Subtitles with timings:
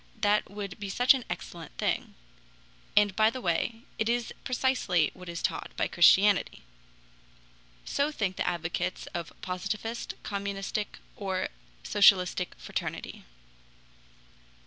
[0.19, 2.15] That would be such an excellent thing.
[2.97, 6.63] And by the way, it is precisely what is taught by Christianity."
[7.85, 11.49] So think the advocates of Positivist, Communistic, or
[11.83, 13.25] Socialistic fraternity.